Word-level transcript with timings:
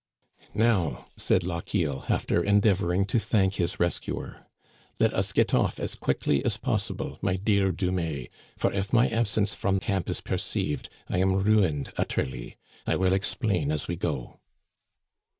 "Now," 0.55 1.05
said 1.15 1.43
Lochiel, 1.43 2.05
after 2.09 2.43
endeavoring 2.43 3.05
to 3.05 3.19
thank 3.19 3.57
his 3.57 3.79
rescuer," 3.79 4.47
let 4.99 5.13
us 5.13 5.31
get 5.31 5.53
off 5.53 5.79
as 5.79 5.93
quickly 5.93 6.43
as 6.43 6.57
possible, 6.57 7.19
my 7.21 7.35
dear 7.35 7.71
Dumais; 7.71 8.29
for 8.57 8.73
if 8.73 8.91
my 8.93 9.07
absence 9.09 9.53
from 9.53 9.79
camp 9.79 10.09
is 10.09 10.19
perceived 10.19 10.89
I 11.07 11.19
am 11.19 11.33
ruined 11.35 11.93
utterly. 11.97 12.57
I 12.87 12.95
will 12.95 13.13
explain 13.13 13.71
as 13.71 13.87
we 13.87 13.95
go." 13.95 14.39